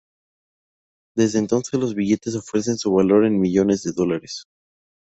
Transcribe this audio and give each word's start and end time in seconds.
Desde 1.15 1.37
entonces 1.37 1.79
los 1.79 1.93
billetes 1.93 2.35
ofrecen 2.35 2.75
su 2.79 2.91
valor 2.91 3.23
en 3.23 3.39
millones 3.39 3.83
de 3.83 3.91
dólares. 3.91 4.45